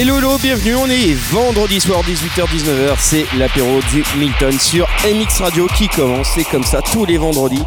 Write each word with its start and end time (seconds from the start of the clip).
Hello, 0.00 0.18
hello, 0.18 0.38
bienvenue. 0.38 0.76
On 0.76 0.86
est 0.86 1.12
vendredi 1.32 1.80
soir, 1.80 2.04
18h-19h. 2.04 2.94
C'est 3.00 3.26
l'apéro 3.36 3.80
du 3.90 4.04
Milton 4.16 4.56
sur 4.56 4.86
MX 5.04 5.40
Radio 5.40 5.66
qui 5.76 5.88
commence. 5.88 6.28
C'est 6.36 6.44
comme 6.44 6.62
ça 6.62 6.80
tous 6.92 7.04
les 7.04 7.16
vendredis. 7.18 7.64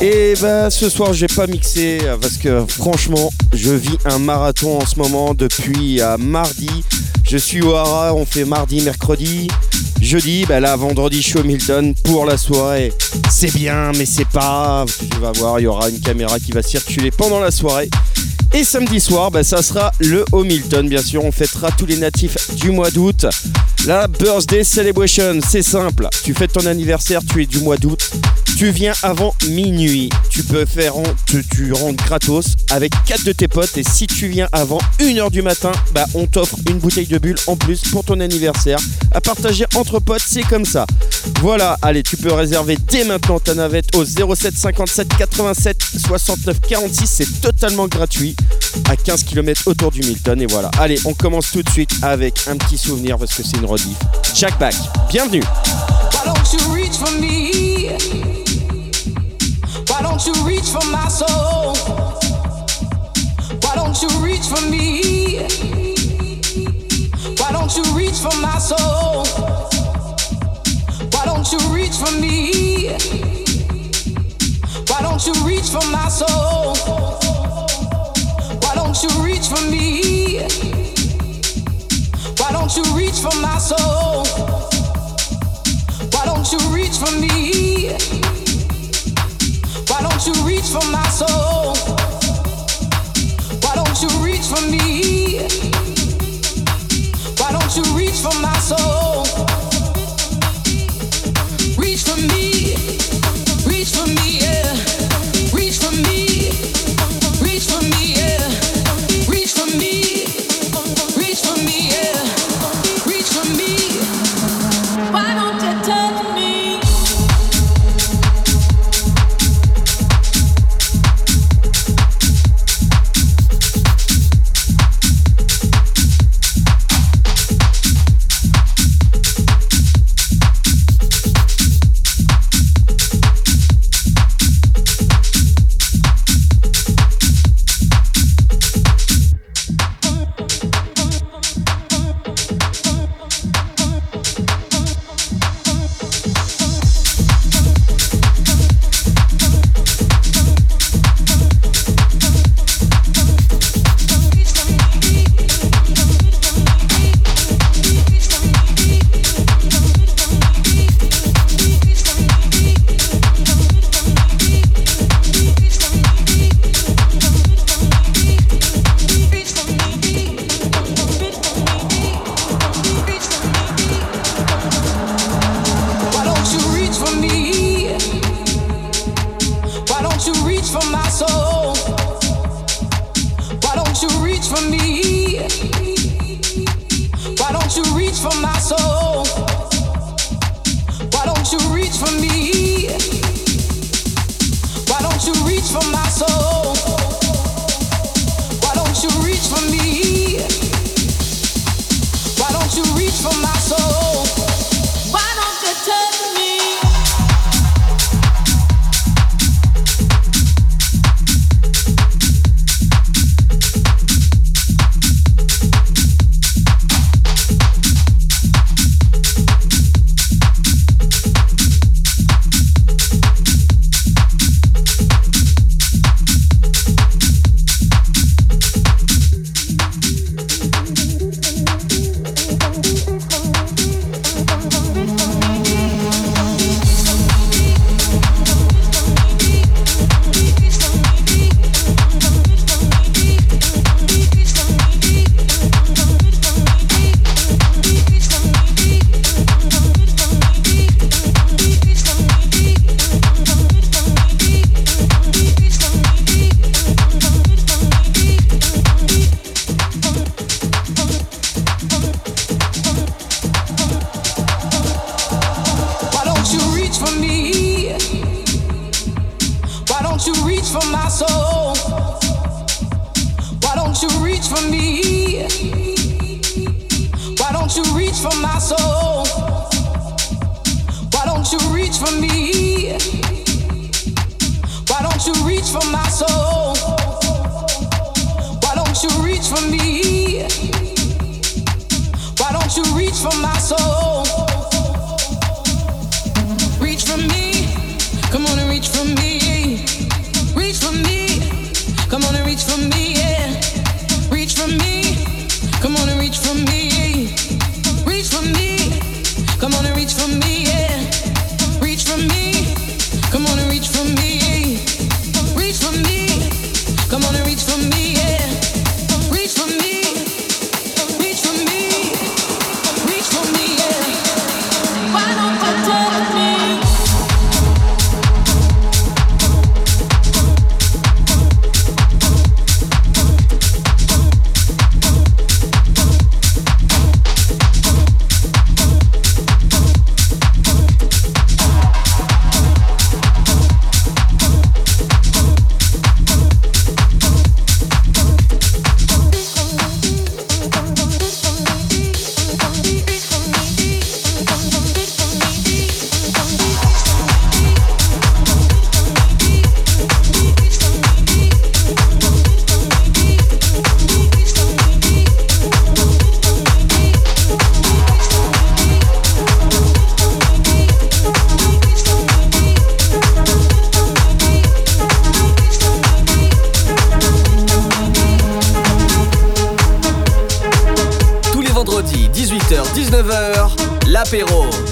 Et 0.00 0.32
bah 0.40 0.70
ce 0.70 0.88
soir 0.88 1.12
j'ai 1.12 1.26
pas 1.26 1.46
mixé 1.46 1.98
parce 2.18 2.38
que 2.38 2.64
franchement 2.66 3.30
je 3.52 3.72
vis 3.72 3.98
un 4.06 4.18
marathon 4.18 4.78
en 4.78 4.86
ce 4.86 4.98
moment 4.98 5.34
depuis 5.34 6.00
euh, 6.00 6.16
mardi. 6.16 6.70
Je 7.24 7.36
suis 7.36 7.60
au 7.60 7.74
Hara, 7.74 8.14
on 8.14 8.24
fait 8.24 8.46
mardi, 8.46 8.80
mercredi, 8.80 9.48
jeudi, 10.00 10.46
bah 10.48 10.60
là 10.60 10.74
vendredi 10.76 11.20
je 11.20 11.26
suis 11.26 11.38
au 11.40 11.44
Milton 11.44 11.94
pour 12.04 12.24
la 12.24 12.38
soirée. 12.38 12.90
C'est 13.28 13.52
bien 13.52 13.92
mais 13.98 14.06
c'est 14.06 14.28
pas 14.28 14.86
tu 14.98 15.18
vas 15.18 15.32
voir, 15.32 15.60
il 15.60 15.64
y 15.64 15.66
aura 15.66 15.90
une 15.90 16.00
caméra 16.00 16.38
qui 16.38 16.52
va 16.52 16.62
circuler 16.62 17.10
pendant 17.10 17.40
la 17.40 17.50
soirée. 17.50 17.90
Et 18.52 18.64
samedi 18.64 18.98
soir, 18.98 19.30
bah, 19.30 19.44
ça 19.44 19.62
sera 19.62 19.92
le 20.00 20.24
Hamilton, 20.32 20.88
bien 20.88 21.02
sûr. 21.02 21.24
On 21.24 21.30
fêtera 21.30 21.70
tous 21.70 21.86
les 21.86 21.96
natifs 21.96 22.36
du 22.56 22.70
mois 22.72 22.90
d'août. 22.90 23.26
La 23.86 24.08
Birthday 24.08 24.64
Celebration, 24.64 25.38
c'est 25.46 25.62
simple. 25.62 26.08
Tu 26.24 26.34
fêtes 26.34 26.52
ton 26.52 26.66
anniversaire, 26.66 27.20
tu 27.24 27.42
es 27.42 27.46
du 27.46 27.60
mois 27.60 27.76
d'août. 27.76 28.10
Tu 28.60 28.72
viens 28.72 28.92
avant 29.02 29.34
minuit. 29.48 30.10
Tu 30.28 30.42
peux 30.42 30.66
faire, 30.66 30.92
tu, 31.24 31.42
tu 31.48 31.72
rentres 31.72 32.04
gratos 32.04 32.44
avec 32.70 32.92
quatre 33.06 33.24
de 33.24 33.32
tes 33.32 33.48
potes. 33.48 33.78
Et 33.78 33.82
si 33.82 34.06
tu 34.06 34.28
viens 34.28 34.48
avant 34.52 34.76
1h 34.98 35.30
du 35.30 35.40
matin, 35.40 35.72
bah, 35.94 36.04
on 36.12 36.26
t'offre 36.26 36.56
une 36.68 36.76
bouteille 36.76 37.06
de 37.06 37.16
bulle 37.16 37.38
en 37.46 37.56
plus 37.56 37.80
pour 37.90 38.04
ton 38.04 38.20
anniversaire. 38.20 38.78
À 39.12 39.22
partager 39.22 39.64
entre 39.76 39.98
potes, 39.98 40.20
c'est 40.26 40.42
comme 40.42 40.66
ça. 40.66 40.84
Voilà, 41.40 41.78
allez, 41.80 42.02
tu 42.02 42.18
peux 42.18 42.34
réserver 42.34 42.76
dès 42.90 43.04
maintenant 43.04 43.40
ta 43.40 43.54
navette 43.54 43.96
au 43.96 44.04
07 44.04 44.54
57 44.54 45.08
87 45.16 45.78
69 46.06 46.60
46. 46.60 47.06
C'est 47.06 47.40
totalement 47.40 47.88
gratuit 47.88 48.36
à 48.90 48.96
15 48.96 49.22
km 49.24 49.62
autour 49.68 49.90
du 49.90 50.00
Milton. 50.00 50.38
Et 50.38 50.46
voilà. 50.46 50.70
Allez, 50.78 51.00
on 51.06 51.14
commence 51.14 51.50
tout 51.50 51.62
de 51.62 51.70
suite 51.70 51.92
avec 52.02 52.34
un 52.46 52.58
petit 52.58 52.76
souvenir 52.76 53.16
parce 53.16 53.32
que 53.32 53.42
c'est 53.42 53.56
une 53.56 53.64
rediff. 53.64 53.96
Jack 54.34 54.58
Back, 54.58 54.74
bienvenue. 55.08 55.40
Why 60.10 60.16
don't 60.16 60.26
you 60.26 60.44
reach 60.44 60.68
for 60.70 60.84
my 60.90 61.06
soul? 61.06 61.76
Why 63.62 63.74
don't 63.76 64.02
you 64.02 64.08
reach 64.18 64.44
for 64.44 64.60
me? 64.68 65.38
Why 67.38 67.52
don't 67.52 67.76
you 67.76 67.84
reach 67.94 68.18
for 68.18 68.36
my 68.40 68.58
soul? 68.58 69.24
Why 71.12 71.24
don't 71.26 71.52
you 71.52 71.60
reach 71.72 71.94
for 71.94 72.10
me? 72.20 72.88
Why 74.88 75.00
don't 75.00 75.24
you 75.24 75.32
reach 75.46 75.70
for 75.70 75.86
my 75.92 76.08
soul? 76.08 76.74
Why 78.62 78.74
don't 78.74 79.00
you 79.04 79.10
reach 79.22 79.46
for 79.46 79.62
me? 79.70 80.40
Why 82.36 82.50
don't 82.50 82.76
you 82.76 82.82
reach 82.96 83.20
for 83.20 83.36
my 83.40 83.58
soul? 83.58 84.26
Why 86.10 86.24
don't 86.24 86.50
you 86.50 86.58
reach 86.74 86.98
for 86.98 87.12
me? 87.12 88.29
You 90.26 90.34
reach 90.44 90.68
for 90.68 90.86
my 90.90 91.02
soul? 91.08 92.09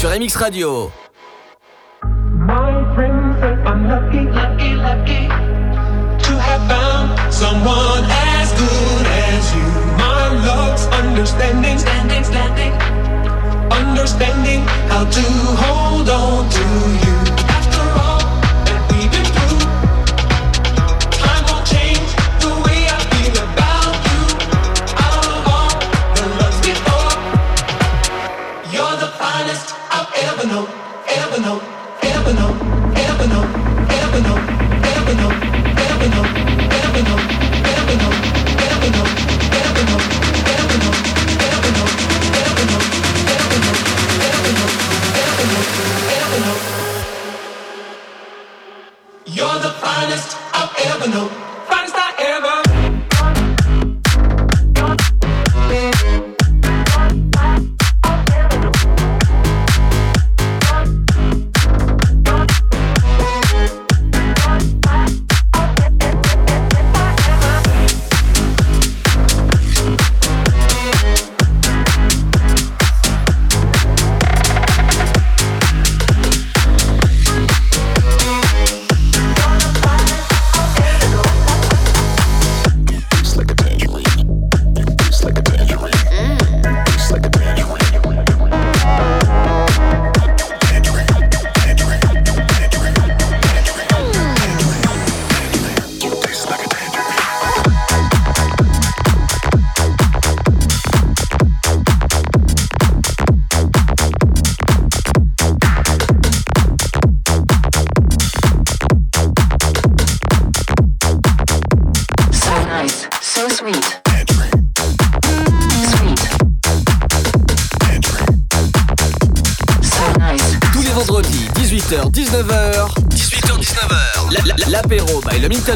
sur 0.00 0.08
MX 0.08 0.36
Radio. 0.36 0.90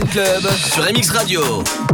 Club 0.01 0.43
sur 0.57 0.83
MX 0.83 1.11
Radio. 1.11 1.94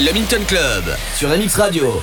By 0.00 0.06
Le 0.06 0.12
Minton 0.12 0.44
Club 0.46 0.84
sur 1.14 1.28
MX 1.28 1.56
Radio. 1.56 2.02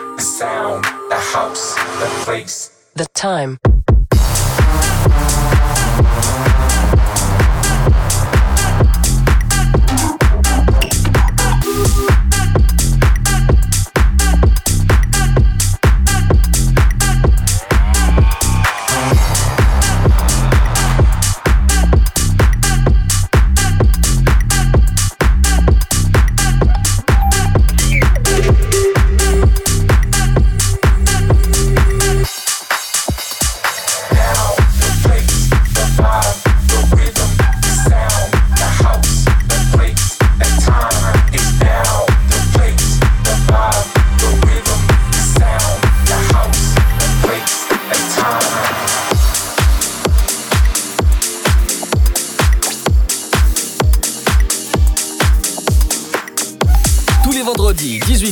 The 3.01 3.07
time. 3.15 3.57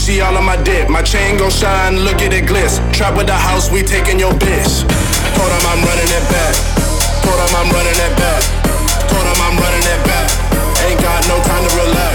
She 0.00 0.20
all 0.20 0.36
on 0.36 0.44
my 0.44 0.56
dick. 0.56 0.88
My 0.88 1.02
chain 1.02 1.36
gon' 1.36 1.50
shine, 1.50 2.00
look 2.00 2.22
at 2.22 2.32
it 2.32 2.46
glitz. 2.46 2.80
Trap 2.92 3.16
with 3.16 3.26
the 3.26 3.36
house, 3.36 3.70
we 3.70 3.82
taking 3.82 4.18
your 4.18 4.32
bitch. 4.32 4.74
Told 5.36 5.52
'em 5.52 5.64
I'm 5.72 5.80
running 5.88 6.10
it 6.18 6.24
back. 6.32 6.54
Told 7.22 7.38
'em 7.44 7.52
I'm 7.60 7.68
running 7.76 8.00
it 8.06 8.14
back. 8.16 8.42
Told 9.10 9.26
'em 9.30 9.40
I'm 9.46 9.56
running 9.62 9.86
it 9.94 10.00
back. 10.10 10.28
Ain't 10.86 11.00
got 11.02 11.20
no 11.28 11.36
time 11.48 11.64
to 11.68 11.72
relax. 11.82 12.09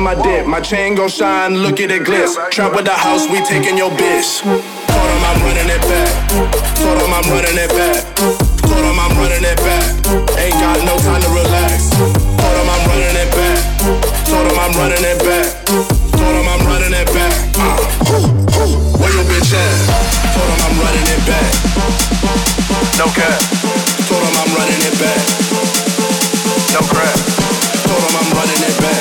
On 0.00 0.16
my 0.16 0.22
dick. 0.22 0.46
My 0.46 0.60
chain 0.60 0.94
gon' 0.94 1.08
shine, 1.08 1.60
look 1.60 1.78
at 1.80 1.90
it 1.90 2.02
glitz. 2.08 2.32
Trap 2.50 2.72
with 2.74 2.86
the 2.86 2.96
house, 2.96 3.28
we 3.28 3.44
taking 3.44 3.76
your 3.76 3.90
bitch. 3.92 4.40
Told 4.40 5.08
him 5.12 5.22
I'm 5.28 5.38
running 5.44 5.68
it 5.68 5.82
back. 5.84 6.08
Told 6.80 6.98
him 7.04 7.12
I'm 7.12 7.26
running 7.28 7.58
it 7.60 7.68
back. 7.76 8.00
Told 8.64 8.80
him 8.80 8.96
I'm 8.96 9.12
running 9.20 9.44
it 9.44 9.60
back. 9.60 9.84
Ain't 10.40 10.56
got 10.56 10.80
no 10.88 10.96
time 11.04 11.20
to 11.20 11.30
relax. 11.36 11.92
Told 11.92 12.56
him 12.56 12.68
I'm 12.72 12.82
running 12.88 13.16
it 13.20 13.30
back. 13.36 13.60
Told 14.24 14.46
him 14.48 14.56
I'm 14.56 14.72
running 14.80 15.04
it 15.04 15.20
back. 15.20 15.46
Told 15.68 16.34
him 16.38 16.48
I'm 16.48 16.62
running 16.64 16.94
it 16.96 17.08
back. 17.12 17.34
Who, 18.08 18.72
where 18.96 19.12
your 19.12 19.26
bitch 19.28 19.52
at? 19.52 19.76
Told 20.32 20.48
him 20.48 20.60
I'm 20.64 20.76
running 20.80 21.06
it 21.12 21.22
back. 21.28 21.50
No 22.96 23.04
cap. 23.12 23.36
Told 24.08 24.24
him 24.24 24.36
I'm 24.40 24.50
running 24.56 24.80
it 24.80 24.96
back. 24.96 25.20
No 26.72 26.80
crap. 26.88 27.16
Told 27.84 28.00
him 28.00 28.14
I'm 28.16 28.30
running 28.32 28.62
it 28.64 28.76
back. 28.80 28.99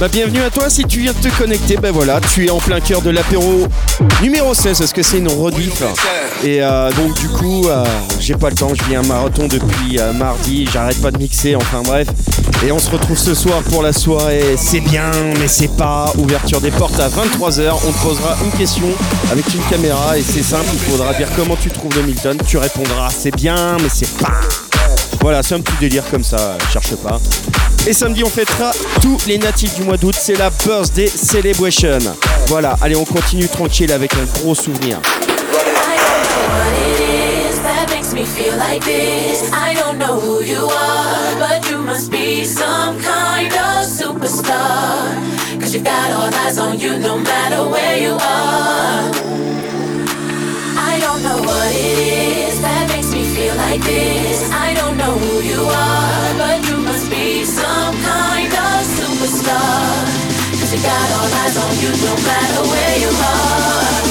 Bah 0.00 0.06
bienvenue 0.06 0.42
à 0.42 0.50
toi 0.50 0.70
si 0.70 0.84
tu 0.84 1.00
viens 1.00 1.12
de 1.12 1.18
te 1.18 1.36
connecter, 1.36 1.76
bah 1.76 1.90
voilà, 1.90 2.20
tu 2.20 2.46
es 2.46 2.50
en 2.50 2.58
plein 2.58 2.78
cœur 2.78 3.02
de 3.02 3.10
l'apéro 3.10 3.66
numéro 4.22 4.54
16 4.54 4.78
parce 4.78 4.92
que 4.92 5.02
c'est 5.02 5.18
une 5.18 5.26
rediff. 5.26 5.82
Et 6.44 6.62
euh, 6.62 6.92
donc 6.92 7.18
du 7.18 7.26
coup, 7.26 7.66
euh, 7.66 7.84
j'ai 8.20 8.34
pas 8.34 8.48
le 8.50 8.54
temps, 8.54 8.72
je 8.72 8.84
viens 8.84 9.00
un 9.00 9.06
marathon 9.06 9.48
depuis 9.48 9.98
euh, 9.98 10.12
mardi, 10.12 10.68
j'arrête 10.72 11.02
pas 11.02 11.10
de 11.10 11.18
mixer, 11.18 11.56
enfin 11.56 11.82
bref. 11.82 12.06
Et 12.64 12.70
on 12.70 12.78
se 12.78 12.90
retrouve 12.90 13.18
ce 13.18 13.34
soir 13.34 13.60
pour 13.62 13.82
la 13.82 13.92
soirée, 13.92 14.54
c'est 14.56 14.80
bien 14.80 15.10
mais 15.40 15.48
c'est 15.48 15.76
pas. 15.76 16.12
Ouverture 16.16 16.60
des 16.60 16.70
portes 16.70 17.00
à 17.00 17.08
23h, 17.08 17.72
on 17.84 17.90
te 17.90 18.00
posera 18.00 18.36
une 18.44 18.52
question 18.52 18.86
avec 19.32 19.52
une 19.52 19.62
caméra 19.68 20.16
et 20.16 20.22
c'est 20.22 20.44
simple, 20.44 20.68
il 20.74 20.78
faudra 20.78 21.12
dire 21.14 21.28
comment 21.34 21.56
tu 21.56 21.70
trouves 21.70 21.96
le 21.96 22.02
Milton, 22.02 22.38
tu 22.46 22.56
répondras 22.56 23.10
c'est 23.10 23.34
bien 23.34 23.76
mais 23.82 23.88
c'est 23.88 24.16
pas. 24.18 24.67
Voilà, 25.20 25.42
c'est 25.42 25.54
un 25.54 25.60
petit 25.60 25.76
délire 25.80 26.04
comme 26.10 26.24
ça, 26.24 26.56
cherche 26.72 26.94
pas. 26.96 27.20
Et 27.86 27.92
samedi, 27.92 28.22
on 28.24 28.28
fêtera 28.28 28.72
tous 29.00 29.18
les 29.26 29.38
natifs 29.38 29.74
du 29.74 29.82
mois 29.82 29.96
d'août. 29.96 30.14
C'est 30.18 30.36
la 30.36 30.50
Birthday 30.50 31.08
Celebration. 31.08 31.98
Voilà, 32.48 32.76
allez, 32.80 32.96
on 32.96 33.04
continue 33.04 33.48
tranquille 33.48 33.92
avec 33.92 34.14
un 34.14 34.40
gros 34.40 34.54
souvenir. 34.54 34.98
me 38.18 38.24
feel 38.24 38.56
like 38.56 38.82
this. 38.84 39.52
I 39.52 39.74
don't 39.74 39.98
know 39.98 40.18
who 40.18 40.42
you 40.42 40.64
are, 40.64 41.38
but 41.38 41.70
you 41.70 41.78
must 41.78 42.10
be 42.10 42.44
some 42.44 42.98
kind 43.00 43.52
of 43.52 43.86
superstar. 43.86 45.60
Cause 45.60 45.72
you've 45.74 45.84
got 45.84 46.10
all 46.10 46.34
eyes 46.42 46.58
on 46.58 46.80
you 46.80 46.98
no 46.98 47.18
matter 47.18 47.62
where 47.68 47.96
you 47.96 48.14
are. 48.14 49.10
I 50.90 50.98
don't 51.00 51.22
know 51.22 51.38
what 51.48 51.72
it 51.74 51.98
is 51.98 52.27
like 53.70 53.82
this. 53.82 54.50
I 54.50 54.72
don't 54.72 54.96
know 54.96 55.12
who 55.12 55.34
you 55.42 55.60
are, 55.60 56.28
but 56.40 56.58
you 56.68 56.76
must 56.78 57.10
be 57.10 57.44
some 57.44 57.94
kind 58.10 58.52
of 58.66 58.78
superstar. 58.96 59.84
Cause 60.58 60.72
you 60.74 60.80
got 60.80 61.08
all 61.16 61.28
eyes 61.42 61.56
on 61.64 61.72
you 61.82 61.90
no 62.06 62.14
matter 62.28 62.62
where 62.72 62.96
you 63.04 63.10
are. 63.10 64.07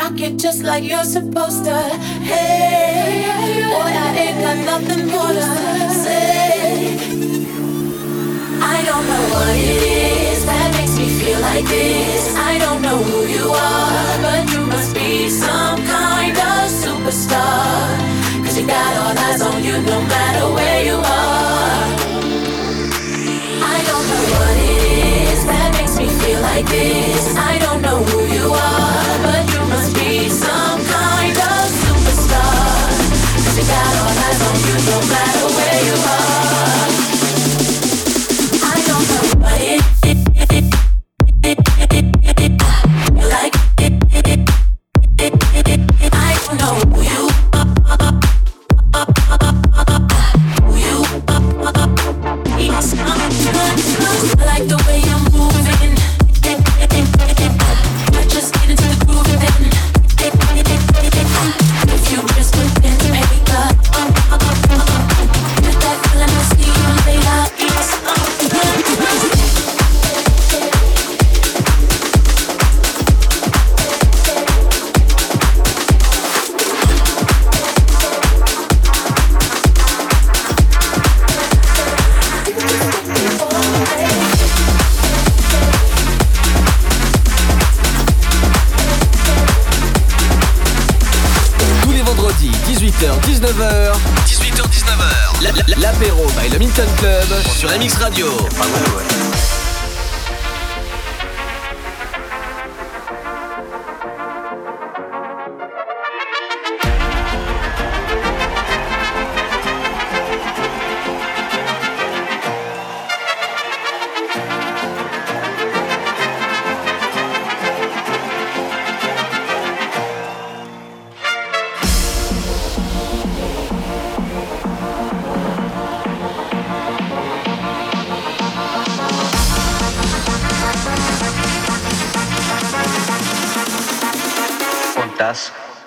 rock 0.00 0.20
it 0.20 0.38
just 0.38 0.62
like 0.62 0.84
you're 0.84 1.04
supposed 1.04 1.64
to. 1.64 1.76
Hey, 2.30 3.62
boy, 3.72 3.92
I 4.06 4.08
ain't 4.24 4.38
got 4.44 4.58
nothing 4.70 5.06
more 5.14 5.32
to 5.38 5.46
say. 6.04 6.96
I 8.74 8.76
don't 8.88 9.04
know 9.10 9.24
what 9.34 9.54
it 9.56 9.82
is 10.32 10.44
that 10.46 10.68
makes 10.78 10.96
me 11.00 11.08
feel 11.20 11.40
like 11.40 11.66
this. 11.66 12.22
I 12.50 12.58
don't 12.64 12.82
know 12.86 12.98
who 13.08 13.18
you 13.36 13.46
are, 13.68 14.12
but 14.24 14.42
you 14.52 14.60
must 14.74 14.94
be 14.94 15.28
some 15.28 15.78
kind 15.96 16.36
of 16.50 16.60
superstar. 16.82 17.84
Cause 18.44 18.56
you 18.58 18.66
got 18.66 18.92
all 19.02 19.14
eyes 19.26 19.42
on 19.42 19.62
you 19.62 19.76
no 19.92 19.98
matter 20.14 20.44
where 20.56 20.80
you 20.88 20.96
are. 20.96 21.82
I 23.74 23.78
don't 23.88 24.06
know 24.10 24.24
what 24.34 24.56
it 24.72 24.82
is 25.32 25.40
that 25.50 25.68
makes 25.78 25.94
me 26.00 26.08
feel 26.20 26.40
like 26.40 26.66
this. 26.66 27.36
I 27.36 27.58
don't 27.64 27.82
know 27.82 27.98
who 28.08 28.18
you 28.36 28.46
are. 28.52 28.89
got 33.70 33.92
all 34.02 34.14
eyes 34.26 34.40
on 34.48 34.56
you 34.66 34.76
no 34.90 34.96
matter 35.12 35.46
where 35.54 35.80
you 35.86 35.94
are. 35.94 36.39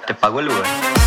te 0.06 0.14
pago 0.14 0.42
el 0.42 0.50
Uber. 0.50 1.03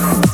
Thank. 0.00 0.29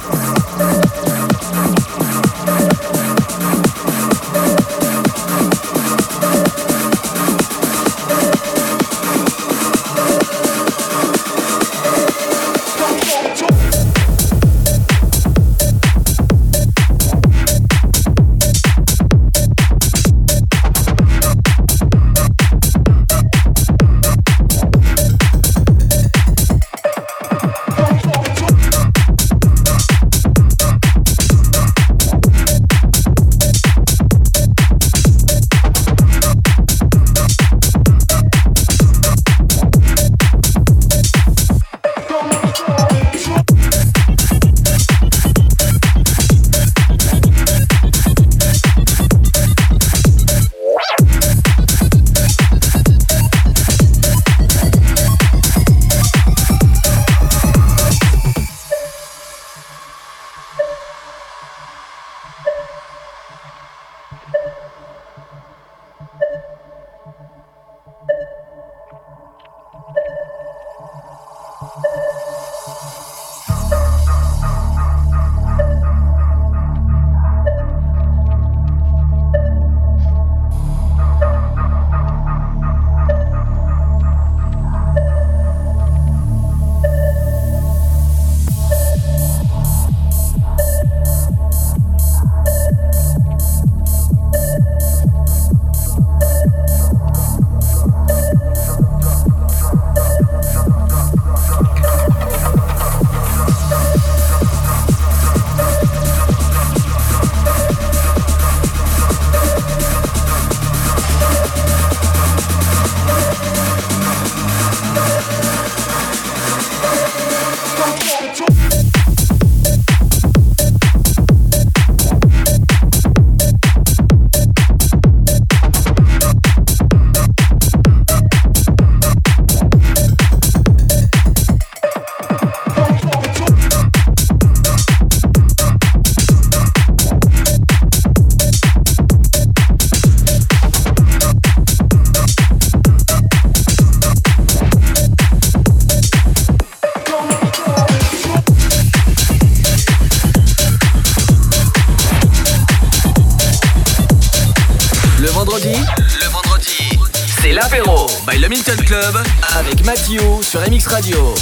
sur 160.57 160.71
MX 160.71 160.87
Radio. 160.87 161.35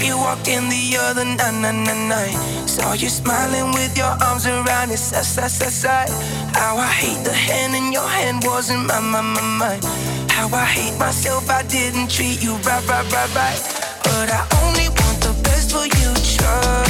You 0.00 0.16
walked 0.16 0.48
in 0.48 0.68
the 0.70 0.96
other 0.96 1.24
night, 1.24 1.54
night, 1.60 1.74
night, 1.74 2.08
night. 2.08 2.34
Saw 2.66 2.94
you 2.94 3.08
smiling 3.08 3.72
with 3.74 3.98
your 3.98 4.14
arms 4.22 4.46
around 4.46 4.88
his 4.88 5.00
side, 5.00 5.24
side, 5.24 5.50
side, 5.50 5.72
side. 5.72 6.10
How 6.54 6.76
I 6.78 6.86
hate 6.86 7.22
the 7.24 7.32
hand 7.32 7.74
in 7.74 7.92
your 7.92 8.08
hand 8.08 8.44
wasn't 8.44 8.86
my, 8.86 9.00
my, 9.00 9.20
my, 9.20 9.42
mine. 9.60 9.82
How 10.30 10.48
I 10.56 10.64
hate 10.64 10.98
myself, 10.98 11.50
I 11.50 11.62
didn't 11.64 12.08
treat 12.10 12.42
you 12.42 12.54
right, 12.64 12.86
right, 12.88 13.06
right, 13.12 13.34
right. 13.34 13.60
But 14.04 14.30
I 14.30 14.42
only 14.62 14.88
want 14.88 15.18
the 15.20 15.34
best 15.42 15.72
for 15.72 15.84
you, 15.84 16.10
trust. 16.36 16.89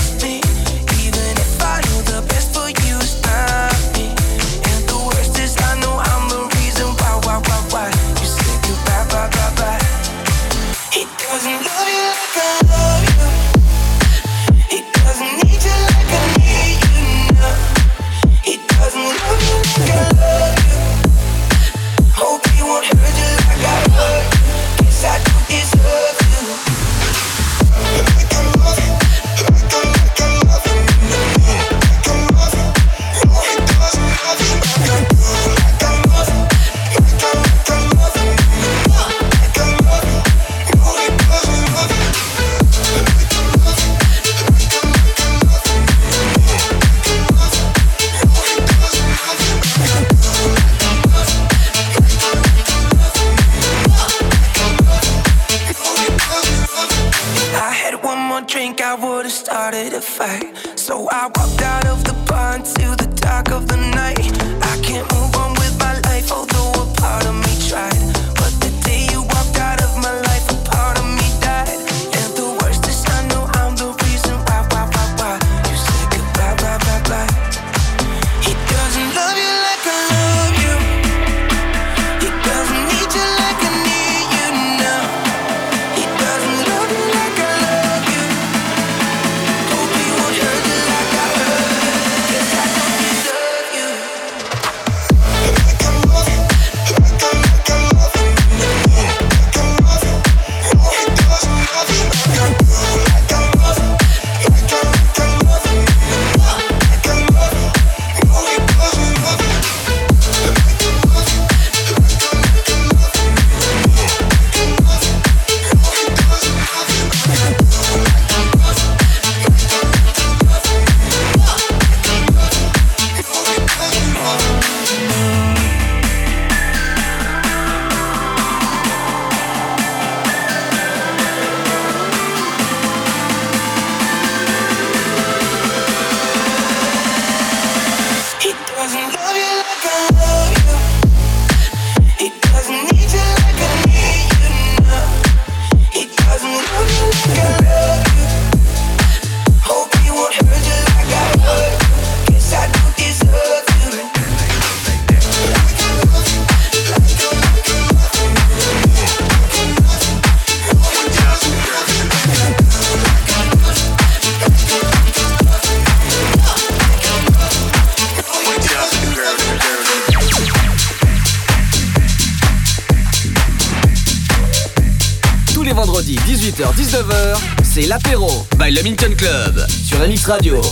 Radio. 180.31 180.63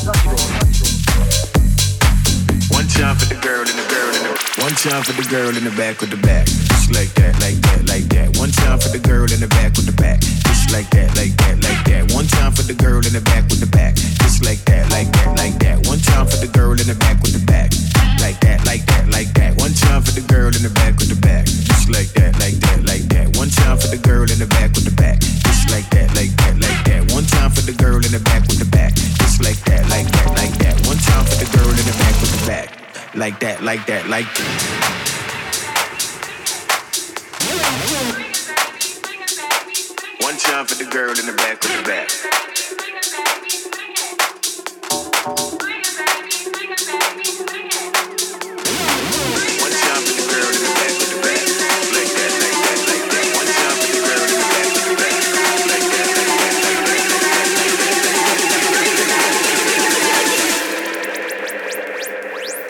One 2.70 2.86
time 2.94 3.16
for 3.18 3.26
the 3.26 3.38
girl 3.42 3.66
in 3.66 3.74
the 3.74 3.86
girl 3.90 4.14
in 4.14 4.22
the 4.22 4.62
One 4.62 4.70
time 4.78 5.02
for 5.02 5.10
the 5.18 5.26
girl 5.28 5.50
in 5.50 5.64
the 5.64 5.74
back 5.74 6.00
with 6.00 6.10
the 6.10 6.16
back. 6.16 6.46
Just 6.46 6.94
like 6.94 7.10
that, 7.18 7.34
like 7.42 7.58
that, 7.66 7.88
like 7.90 8.06
that. 8.14 8.38
One 8.38 8.52
time 8.52 8.78
for 8.78 8.88
the 8.88 9.00
girl 9.02 9.26
in 9.26 9.40
the 9.40 9.48
back 9.48 9.74
with 9.74 9.86
the 9.86 9.97
like 29.48 29.64
that, 29.64 29.88
like 29.88 30.10
that, 30.12 30.28
like 30.36 30.58
that. 30.58 30.86
One 30.86 30.98
time 30.98 31.24
for 31.24 31.36
the 31.36 31.48
girl 31.56 31.70
in 31.70 31.76
the 31.76 31.96
back 31.96 32.20
with 32.20 32.32
the 32.38 32.46
back. 32.46 32.68
Like 33.14 33.40
that, 33.40 33.62
like 33.62 33.86
that, 33.86 34.06
like 34.06 34.26
that. 34.36 34.48
One 40.20 40.36
time 40.36 40.66
for 40.66 40.74
the 40.74 40.90
girl 40.90 41.18
in 41.18 41.24
the 41.24 41.32
back 41.32 41.62
with 41.62 41.76
the 41.78 41.82
back. 41.88 41.97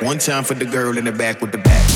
One 0.08 0.16
time 0.16 0.42
for 0.42 0.54
the 0.54 0.64
girl 0.64 0.96
in 0.96 1.04
the 1.04 1.12
back 1.12 1.42
with 1.42 1.52
the 1.52 1.58
back. 1.58 1.86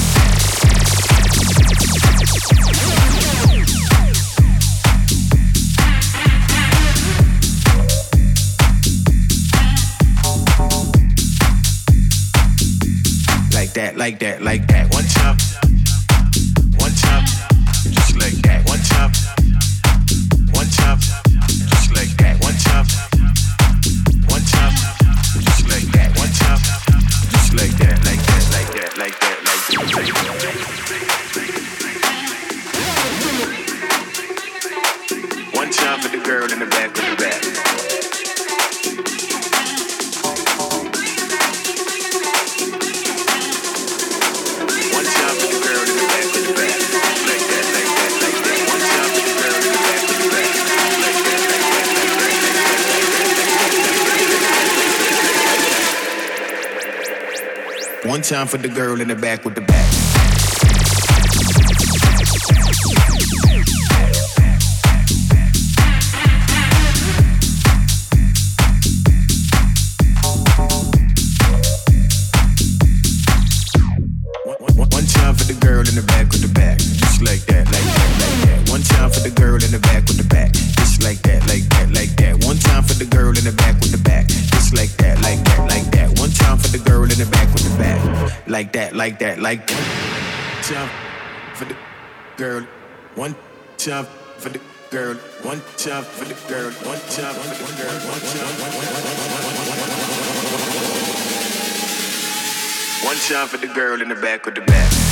like 13.54 13.72
that, 13.72 13.96
like 13.96 14.18
that, 14.18 14.42
like 14.42 14.66
that. 14.66 14.92
One 14.92 15.04
time. 15.04 15.51
For 58.46 58.58
the 58.58 58.68
girl 58.68 59.00
in 59.00 59.08
the 59.08 59.14
back 59.14 59.44
with 59.44 59.54
the 59.54 59.60
back. 59.60 59.81
time 90.72 90.88
for 91.54 91.66
the 91.66 91.76
girl, 92.38 92.62
one 93.14 93.34
time 93.76 94.06
for 94.38 94.48
the 94.48 94.60
girl, 94.90 95.14
one 95.42 95.60
time 95.76 96.02
for 96.02 96.24
the 96.24 96.34
girl, 96.48 96.70
one 96.88 96.98
time 97.10 97.34
for 97.34 97.44
the 97.44 97.72
girl, 97.76 97.92
one 98.08 98.20
time, 98.32 98.56
one 103.04 103.16
time 103.16 103.48
for 103.48 103.58
the 103.58 103.66
girl 103.74 104.00
in 104.00 104.08
the 104.08 104.14
back 104.14 104.46
of 104.46 104.54
the 104.54 104.62
back. 104.62 105.11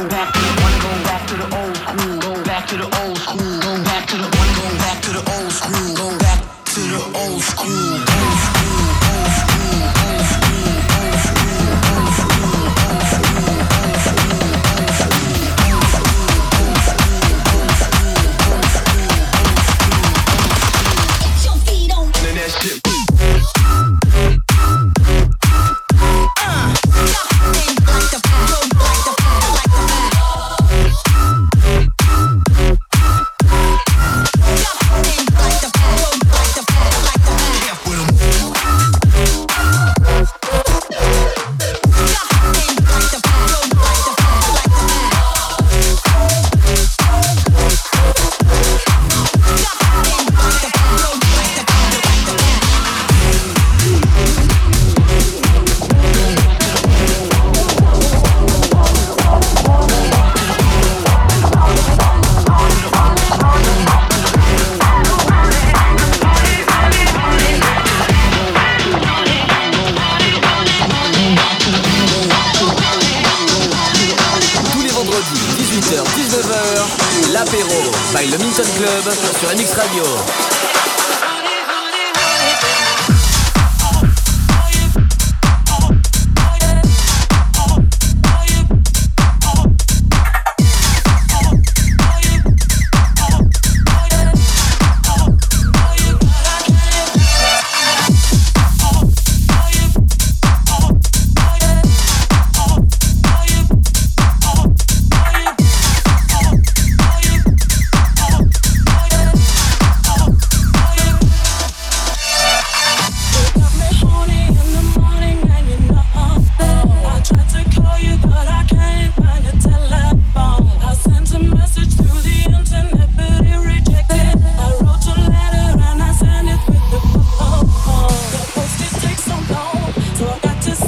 Go 0.00 0.08
back 0.08 0.32
to 0.32 0.40
the 1.36 1.54
old 1.60 1.76
school. 1.76 2.18
Go 2.20 2.42
back 2.44 2.66
to 2.68 2.76
the 2.78 2.84
old 3.02 3.18
school. 3.18 3.60
Go 3.60 3.84
back 3.84 4.06
to 4.08 4.16
the 4.16 4.24
old 4.24 5.52
school. 5.52 5.94
Go 5.94 6.18
back 6.18 6.40
to 6.64 6.80
the 6.80 7.18
old 7.18 7.42
school. 7.42 8.59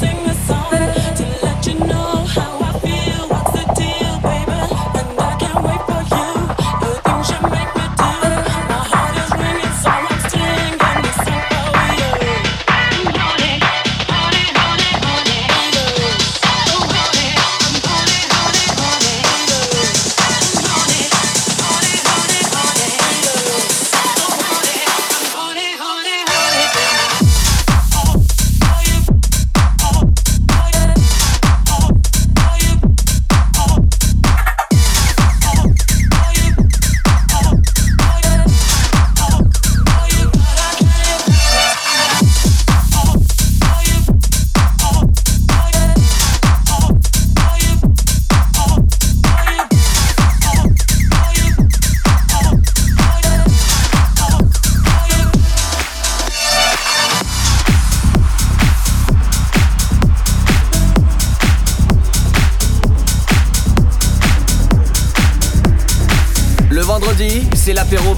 sing 0.03 0.32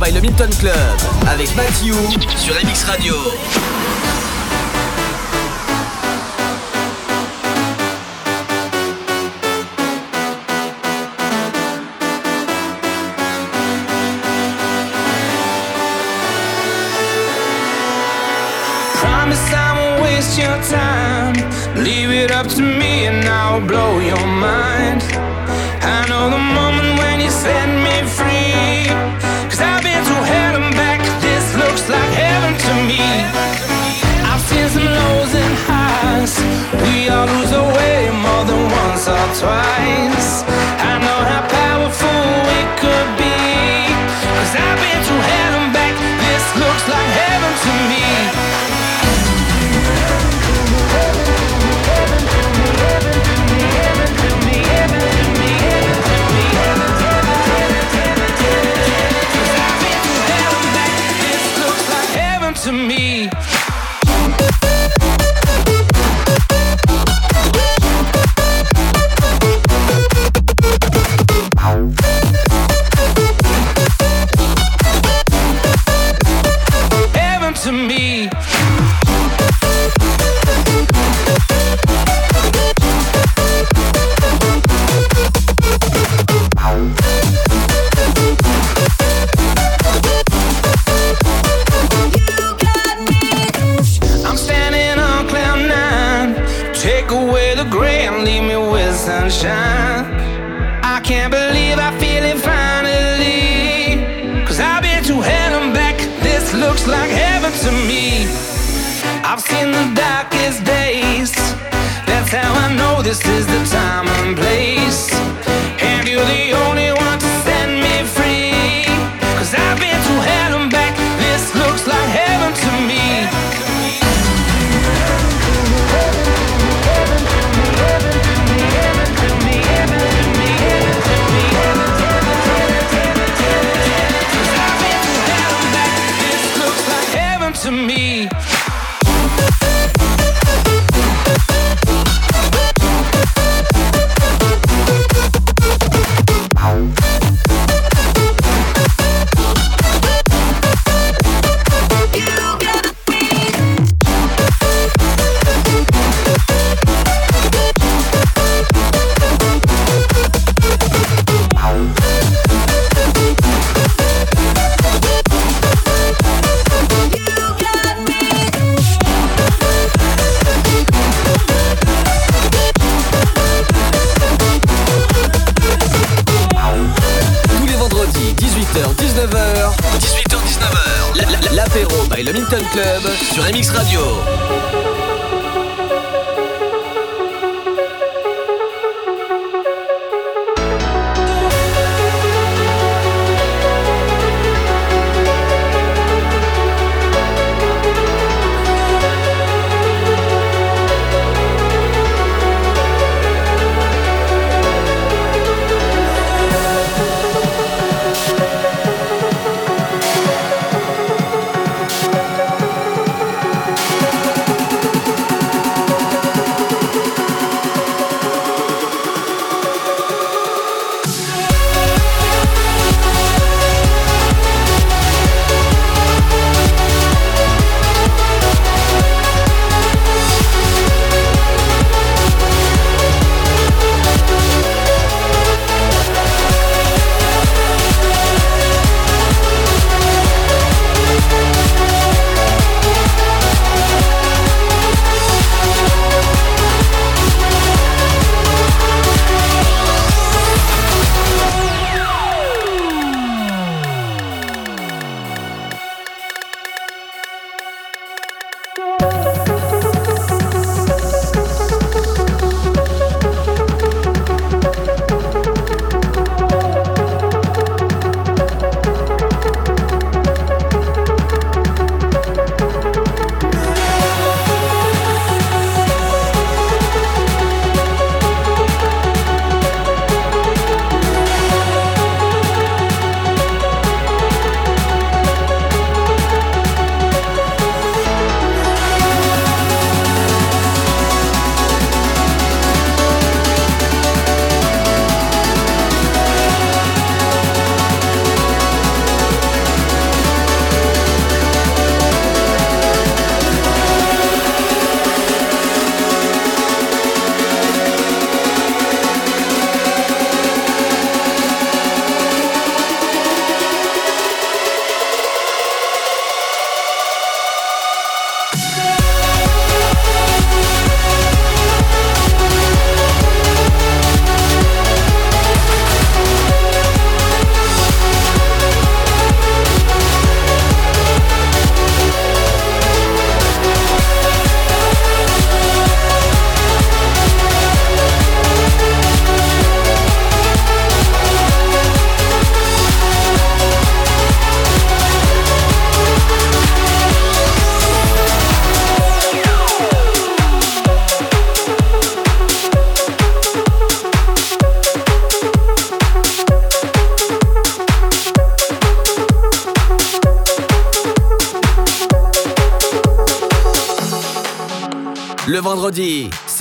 by 0.04 0.12
le 0.12 0.20
Milton 0.20 0.50
Club 0.58 0.74
avec 1.28 1.54
Mathieu 1.56 1.94
sur 2.36 2.54
MX 2.54 2.84
Radio. 2.84 3.14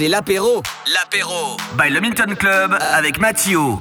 c'est 0.03 0.09
l'apéro. 0.09 0.61
L'apéro. 0.93 1.55
By 1.77 1.89
le 1.89 2.01
Milton 2.01 2.35
Club 2.35 2.77
avec 2.93 3.19
Mathieu. 3.19 3.77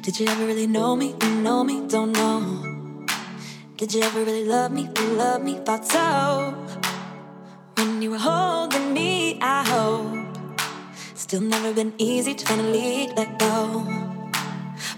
Did 0.00 0.18
you 0.18 0.26
ever 0.26 0.46
really 0.46 0.66
know 0.66 0.96
me? 0.96 1.14
you 1.22 1.42
Know 1.42 1.64
me? 1.64 1.82
Don't 1.86 2.12
know. 2.12 2.40
Did 3.76 3.92
you 3.92 4.00
ever 4.00 4.24
really 4.24 4.46
love 4.46 4.72
me? 4.72 4.88
You 4.98 5.16
Love 5.18 5.42
me? 5.42 5.58
Thought 5.62 5.84
so. 5.84 6.54
When 7.76 8.00
you 8.00 8.10
were 8.12 8.24
holding 8.30 8.94
me, 8.94 9.38
I 9.42 9.62
hope. 9.68 10.16
Still 11.14 11.42
never 11.42 11.74
been 11.74 11.92
easy 11.98 12.34
to 12.34 12.46
finally 12.46 13.12
let 13.18 13.38
go. 13.38 13.84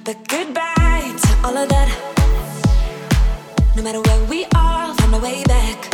But 0.04 0.28
goodbye 0.28 1.16
to 1.22 1.30
all 1.44 1.56
of 1.56 1.68
that. 1.70 2.11
No 3.82 3.90
matter 3.90 4.00
where 4.02 4.24
we 4.30 4.46
are, 4.54 4.94
find 4.94 5.10
way 5.18 5.42
back. 5.42 5.92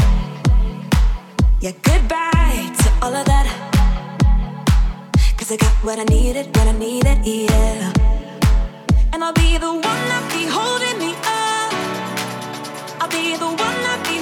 Yeah, 1.58 1.72
goodbye 1.80 2.70
to 2.80 2.88
all 3.00 3.14
of 3.14 3.24
I 5.50 5.56
got 5.56 5.72
what 5.82 5.98
I 5.98 6.04
needed, 6.04 6.54
what 6.54 6.68
I 6.68 6.72
needed, 6.72 7.24
yeah. 7.24 7.90
And 9.14 9.24
I'll 9.24 9.32
be 9.32 9.56
the 9.56 9.72
one 9.72 10.02
that 10.10 10.24
be 10.34 10.44
holding 10.44 10.98
me 10.98 11.14
up. 11.40 11.72
I'll 13.00 13.08
be 13.08 13.38
the 13.38 13.46
one 13.46 13.78
that 13.86 14.00
be 14.04 14.18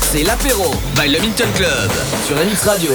c'est 0.00 0.22
l'apéro 0.22 0.70
by 0.96 1.08
Le 1.08 1.20
Minton 1.20 1.48
Club 1.54 1.90
sur 2.26 2.36
Mix 2.44 2.64
Radio. 2.64 2.92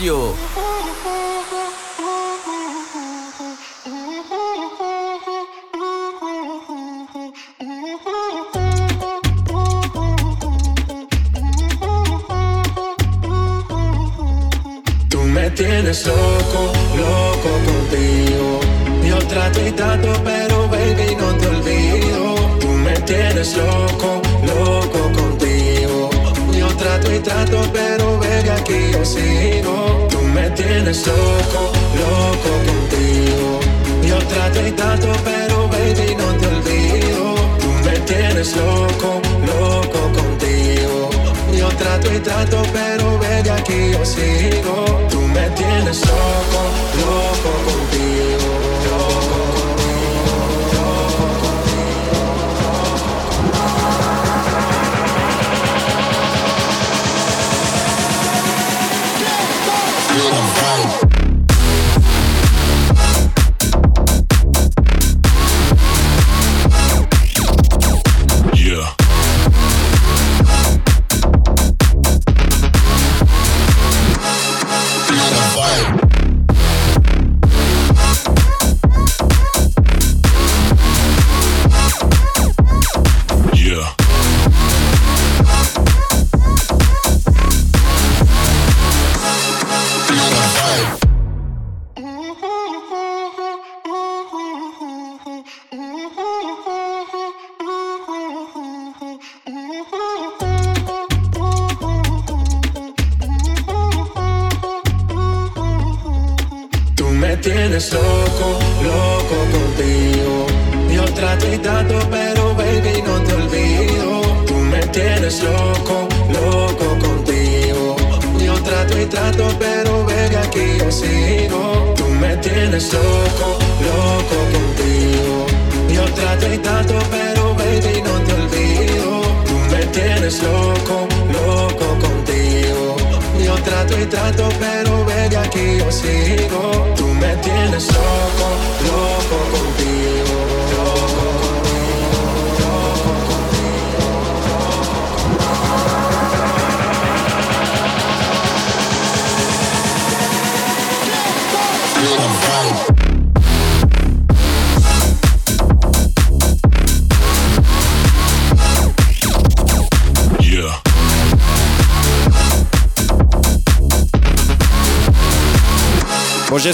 有。 0.00 0.45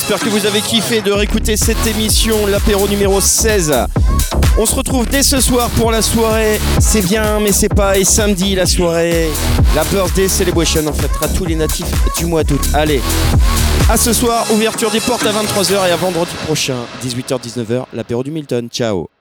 J'espère 0.03 0.19
que 0.19 0.31
vous 0.31 0.47
avez 0.47 0.61
kiffé 0.61 1.01
de 1.01 1.13
réécouter 1.13 1.57
cette 1.57 1.87
émission, 1.87 2.49
l'apéro 2.49 2.89
numéro 2.89 3.21
16. 3.21 3.73
On 4.59 4.67
se 4.67 4.75
retrouve 4.75 5.07
dès 5.07 5.23
ce 5.23 5.41
soir 5.41 5.71
pour 5.71 5.93
la 5.93 6.03
soirée. 6.03 6.61
C'est 6.81 7.03
bien, 7.03 7.39
mais 7.39 7.53
c'est 7.53 7.73
pas. 7.73 7.97
Et 7.97 8.05
samedi, 8.05 8.57
la 8.57 8.67
soirée, 8.67 9.29
la 9.77 9.85
birthday 9.85 10.27
celebration, 10.27 10.85
en 10.89 10.93
fait, 10.93 11.03
fêtera 11.03 11.29
tous 11.29 11.45
les 11.45 11.55
natifs 11.55 11.87
du 12.19 12.27
mois 12.27 12.43
d'août. 12.43 12.63
Allez, 12.75 13.01
à 13.89 13.97
ce 13.97 14.13
soir, 14.13 14.45
ouverture 14.53 14.91
des 14.91 15.01
portes 15.01 15.25
à 15.25 15.31
23h 15.31 15.89
et 15.89 15.93
à 15.93 15.97
vendredi 15.97 16.33
prochain, 16.47 16.79
18h-19h, 17.07 17.85
l'apéro 17.93 18.25
du 18.25 18.33
Milton. 18.33 18.69
Ciao 18.73 19.12